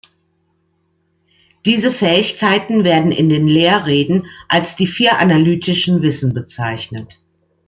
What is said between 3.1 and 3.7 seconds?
in den